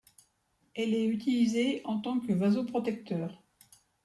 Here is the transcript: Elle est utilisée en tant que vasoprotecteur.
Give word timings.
Elle 0.73 0.95
est 0.95 1.05
utilisée 1.05 1.83
en 1.85 1.99
tant 2.01 2.19
que 2.19 2.33
vasoprotecteur. 2.33 3.39